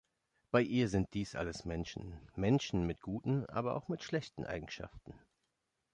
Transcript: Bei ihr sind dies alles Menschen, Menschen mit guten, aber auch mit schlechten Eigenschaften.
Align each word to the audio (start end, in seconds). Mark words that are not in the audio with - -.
Bei 0.49 0.63
ihr 0.63 0.89
sind 0.89 1.13
dies 1.13 1.35
alles 1.35 1.63
Menschen, 1.63 2.19
Menschen 2.35 2.87
mit 2.87 3.01
guten, 3.01 3.45
aber 3.45 3.75
auch 3.75 3.87
mit 3.87 4.01
schlechten 4.01 4.43
Eigenschaften. 4.43 5.13